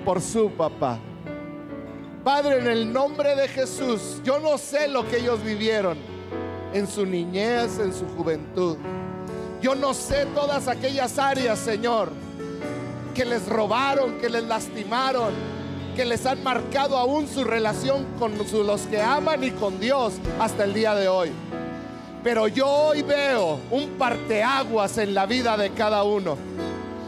[0.04, 0.98] por su papá.
[2.22, 5.96] Padre, en el nombre de Jesús, yo no sé lo que ellos vivieron
[6.72, 8.76] en su niñez, en su juventud.
[9.66, 12.12] Yo no sé todas aquellas áreas, Señor,
[13.12, 15.32] que les robaron, que les lastimaron,
[15.96, 20.62] que les han marcado aún su relación con los que aman y con Dios hasta
[20.62, 21.32] el día de hoy.
[22.22, 26.38] Pero yo hoy veo un parteaguas en la vida de cada uno.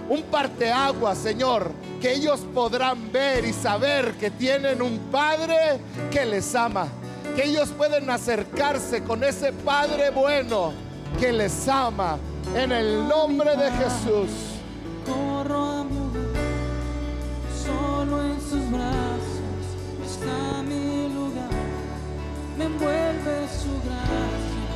[0.08, 5.78] Un parteaguas, Señor, que ellos podrán ver y saber que tienen un Padre
[6.10, 6.88] que les ama.
[7.36, 10.87] Que ellos pueden acercarse con ese Padre bueno
[11.18, 12.18] que les ama.
[12.54, 14.30] En el nombre de Jesús.
[15.04, 15.98] Corro a mi
[17.64, 19.64] solo en sus brazos
[20.04, 21.50] está mi lugar.
[22.56, 24.68] Me envuelve su gracia.